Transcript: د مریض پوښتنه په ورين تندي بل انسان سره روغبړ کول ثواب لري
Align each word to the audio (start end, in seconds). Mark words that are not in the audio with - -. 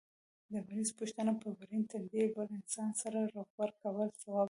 د 0.51 0.53
مریض 0.65 0.89
پوښتنه 0.99 1.31
په 1.41 1.47
ورين 1.57 1.83
تندي 1.91 2.23
بل 2.35 2.47
انسان 2.57 2.89
سره 3.01 3.19
روغبړ 3.33 3.69
کول 3.81 4.07
ثواب 4.21 4.37
لري 4.37 4.39